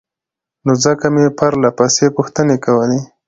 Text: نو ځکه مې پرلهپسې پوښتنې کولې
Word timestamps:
نو 0.65 0.73
ځکه 0.83 1.05
مې 1.13 1.25
پرلهپسې 1.37 2.05
پوښتنې 2.17 2.57
کولې 2.65 2.99